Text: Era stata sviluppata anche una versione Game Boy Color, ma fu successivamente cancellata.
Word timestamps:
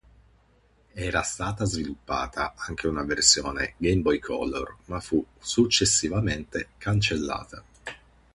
Era 0.95 1.21
stata 1.21 1.63
sviluppata 1.65 2.55
anche 2.57 2.87
una 2.87 3.03
versione 3.03 3.75
Game 3.77 4.01
Boy 4.01 4.17
Color, 4.17 4.77
ma 4.85 4.99
fu 4.99 5.23
successivamente 5.37 6.69
cancellata. 6.79 7.63